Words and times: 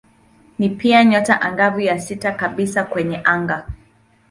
Ni 0.59 0.69
pia 0.69 1.03
nyota 1.05 1.41
angavu 1.41 1.79
ya 1.79 1.99
sita 1.99 2.31
kabisa 2.31 2.83
kwenye 2.83 3.21
anga. 3.23 3.67